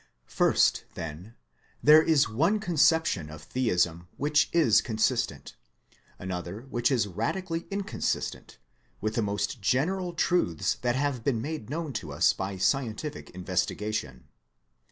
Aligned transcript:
First, 0.25 0.85
then: 0.95 1.35
there 1.83 2.01
is 2.01 2.27
one 2.27 2.59
conception 2.59 3.29
of 3.29 3.43
Theism 3.43 4.07
THEISM 4.07 4.07
135 4.17 4.19
which 4.19 4.49
is 4.51 4.81
consistent, 4.81 5.55
another 6.17 6.61
which 6.71 6.89
is 6.89 7.05
radically 7.07 7.65
incon 7.65 8.01
sistent, 8.01 8.57
with 8.99 9.13
the 9.13 9.21
most 9.21 9.61
general 9.61 10.13
truths 10.13 10.73
that 10.81 10.95
have 10.95 11.23
been 11.23 11.39
made 11.39 11.69
known 11.69 11.93
to 11.93 12.11
us 12.11 12.33
by 12.33 12.57
scientific 12.57 13.29
investigation. 13.29 14.23